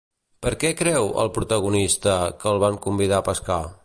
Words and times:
Per 0.45 0.51
què 0.61 0.69
creu, 0.79 1.11
el 1.23 1.29
protagonista, 1.35 2.15
que 2.41 2.51
el 2.53 2.63
van 2.65 2.81
convidar 2.87 3.21
a 3.21 3.27
pescar? 3.29 3.63